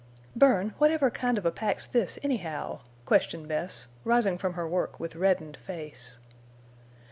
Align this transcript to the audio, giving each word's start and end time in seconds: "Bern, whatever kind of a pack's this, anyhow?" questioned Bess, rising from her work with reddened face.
"Bern, 0.35 0.73
whatever 0.79 1.11
kind 1.11 1.37
of 1.37 1.45
a 1.45 1.51
pack's 1.51 1.85
this, 1.85 2.17
anyhow?" 2.23 2.79
questioned 3.05 3.47
Bess, 3.47 3.87
rising 4.03 4.35
from 4.39 4.53
her 4.53 4.67
work 4.67 4.99
with 4.99 5.15
reddened 5.15 5.57
face. 5.57 6.17